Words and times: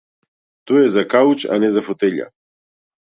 Тој 0.69 0.79
е 0.85 0.87
за 0.93 1.03
кауч, 1.15 1.37
а 1.57 1.57
не 1.65 1.69
за 1.75 1.83
фотеља. 1.89 2.27